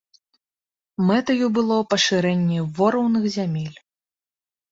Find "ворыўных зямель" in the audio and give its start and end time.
2.79-3.77